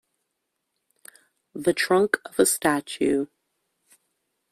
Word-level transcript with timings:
The 1.53 1.73
trunk 1.75 2.17
of 2.25 2.39
a 2.39 2.47
statue. 2.47 3.27